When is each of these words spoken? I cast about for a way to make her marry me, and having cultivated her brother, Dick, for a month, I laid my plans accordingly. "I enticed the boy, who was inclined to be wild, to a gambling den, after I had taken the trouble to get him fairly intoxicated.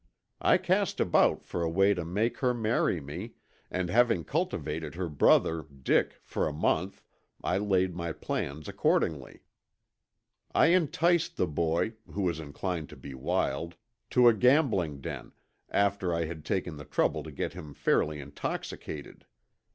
I 0.41 0.57
cast 0.57 0.99
about 0.99 1.45
for 1.45 1.61
a 1.61 1.69
way 1.69 1.93
to 1.93 2.03
make 2.03 2.39
her 2.39 2.55
marry 2.55 2.99
me, 2.99 3.33
and 3.69 3.87
having 3.91 4.23
cultivated 4.23 4.95
her 4.95 5.07
brother, 5.07 5.61
Dick, 5.65 6.19
for 6.23 6.47
a 6.47 6.51
month, 6.51 7.03
I 7.43 7.59
laid 7.59 7.95
my 7.95 8.11
plans 8.11 8.67
accordingly. 8.67 9.43
"I 10.55 10.69
enticed 10.73 11.37
the 11.37 11.45
boy, 11.45 11.93
who 12.13 12.21
was 12.23 12.39
inclined 12.39 12.89
to 12.89 12.95
be 12.97 13.13
wild, 13.13 13.75
to 14.09 14.27
a 14.27 14.33
gambling 14.33 15.01
den, 15.01 15.33
after 15.69 16.15
I 16.15 16.25
had 16.25 16.45
taken 16.45 16.77
the 16.77 16.85
trouble 16.85 17.21
to 17.21 17.31
get 17.31 17.53
him 17.53 17.75
fairly 17.75 18.19
intoxicated. 18.19 19.27